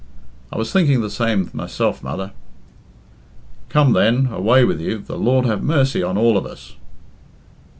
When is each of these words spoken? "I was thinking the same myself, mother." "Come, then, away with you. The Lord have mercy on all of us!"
"I 0.51 0.57
was 0.57 0.73
thinking 0.73 1.01
the 1.01 1.11
same 1.11 1.51
myself, 1.53 2.01
mother." 2.01 2.31
"Come, 3.69 3.93
then, 3.93 4.25
away 4.31 4.63
with 4.65 4.81
you. 4.81 4.97
The 4.97 5.15
Lord 5.15 5.45
have 5.45 5.61
mercy 5.61 6.01
on 6.01 6.17
all 6.17 6.37
of 6.37 6.45
us!" 6.47 6.75